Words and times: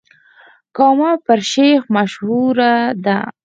کامه 0.77 1.11
په 1.25 1.33
شيريخ 1.49 1.83
مشهوره 1.95 2.73
ده. 3.05 3.19